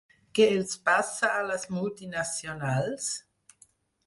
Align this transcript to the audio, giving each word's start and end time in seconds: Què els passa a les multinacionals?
Què 0.37 0.45
els 0.53 0.71
passa 0.87 1.29
a 1.41 1.45
les 1.49 1.67
multinacionals? 1.75 3.13